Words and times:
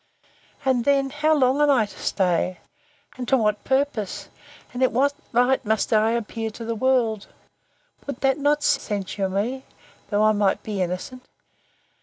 —And 0.65 0.83
then, 0.83 1.11
how 1.11 1.35
long 1.35 1.61
am 1.61 1.69
I 1.69 1.85
to 1.85 1.99
stay? 1.99 2.57
And 3.17 3.27
to 3.27 3.37
what 3.37 3.63
purpose? 3.63 4.29
And 4.73 4.81
in 4.81 4.91
what 4.93 5.13
light 5.31 5.63
must 5.63 5.93
I 5.93 6.13
appear 6.13 6.49
to 6.49 6.65
the 6.65 6.73
world? 6.73 7.27
Would 8.07 8.23
not 8.23 8.61
that 8.61 8.63
censure 8.63 9.29
me, 9.29 9.63
although 10.11 10.25
I 10.25 10.31
might 10.31 10.63
be 10.63 10.81
innocent? 10.81 11.21